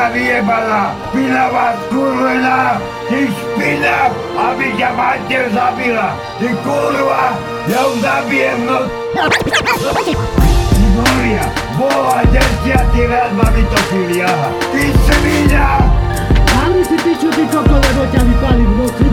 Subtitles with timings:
[0.00, 7.36] špina vyjebaná, špinavá skurvená, ty špina, aby ťa mater zabila, ty kurva,
[7.68, 8.88] ja ju zabijem no...
[10.90, 11.44] Moria,
[11.76, 14.48] boha, desiatý raz ma vytopili, aha.
[14.72, 15.68] Ty svinia!
[16.48, 19.04] Hlavne si ty, čo ty koko, lebo ťa vypali v noci.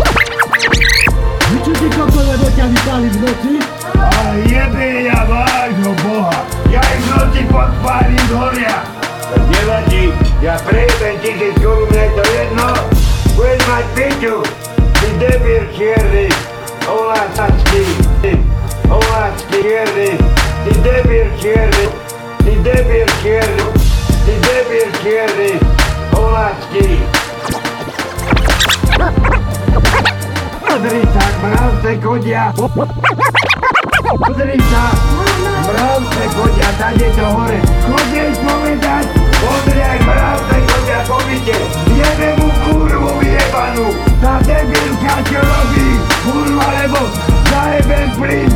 [1.68, 3.54] Čo ty koko, lebo ťa vypali v noci.
[3.92, 4.87] A jebe
[10.42, 12.68] ja prejebem tisíc korún, je to jedno,
[13.36, 14.36] budeš mať piču,
[15.02, 16.28] ty debil čierny,
[16.88, 17.84] olásacký,
[18.22, 18.32] ty
[18.90, 20.10] olásacký čierny,
[20.64, 21.86] ty debil čierny,
[22.44, 23.66] ty debil čierny,
[24.26, 25.52] ty debil čierny,
[26.14, 26.88] olásacký.
[30.62, 32.44] Pozri sa, mravce chodia,
[34.16, 34.84] Pozri sa!
[35.68, 37.60] Mravce chodia tady to hore.
[37.86, 39.27] Chodej povedať!
[39.38, 41.58] Pozri aj mravce chodia po byte.
[41.94, 43.88] Jebe mu kurvu jebanú.
[44.18, 45.88] Tá debilka čo robí?
[46.26, 47.00] Kurva, lebo
[47.48, 48.50] zajebem plyn,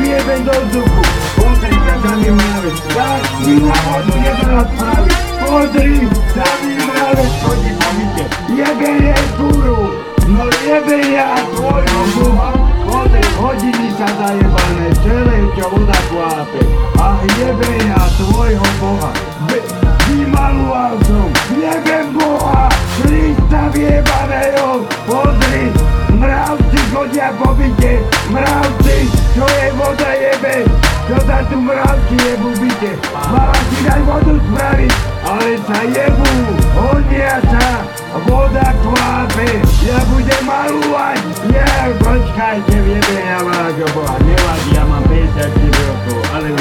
[0.00, 1.02] vyjebem do vzduchu.
[1.36, 2.78] Pozri sa, tam je mravec.
[2.94, 5.20] Dáš mi na vodu, jeden spraviť.
[5.44, 5.94] Pozri,
[6.34, 8.24] tam je mravec chodí po byte.
[8.52, 9.86] Jebe jej kurvu.
[10.24, 12.50] No jebe ja tvojho boha.
[12.88, 14.53] Pozri, hodiny sa zajebané,
[31.34, 32.92] sa tu mravci jebu v byte.
[33.10, 34.92] Mala si dať vodu spraviť,
[35.26, 36.30] ale sa jebu,
[36.78, 37.66] hodia sa,
[38.22, 39.48] voda kvápe.
[39.82, 41.18] Ja budem malúvať,
[41.50, 44.14] ja, počkajte, vieme, ja vášho boha.
[44.22, 46.54] Nevadí, ja mám 54 rokov, ale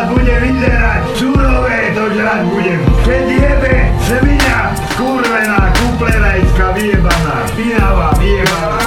[0.00, 2.80] nás bude vyzerať, surové to žrať budem.
[3.04, 3.74] Keď jebe,
[4.08, 8.79] svinia, skurvená, kuplenajská, vyjebaná, špinavá, vyjebaná,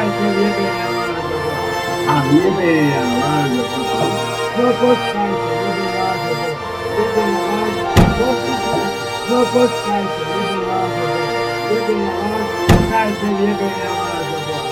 [0.00, 1.64] počkajte, jebe ja važno Boha.
[2.08, 4.08] A jebe ja važno Boha.
[4.56, 6.64] No počkajte, jebe važno Boha.
[6.96, 7.84] Jebe ja važno
[8.18, 8.86] Boha.
[9.30, 11.36] No počkajte, jebe važno Boha.
[11.70, 14.70] Jebe ja važno, počkajte, jebe ja važno Boha.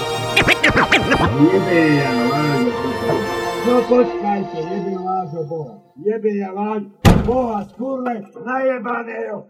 [1.52, 3.20] Jebe ja važno Boha.
[3.66, 5.74] No počkajte, jebe vášho Boha.
[5.96, 6.82] Jebe ja váš
[7.26, 8.14] Boha, skurle,
[8.46, 9.44] najebaného.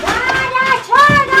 [0.00, 1.39] Váňa, čo robíš?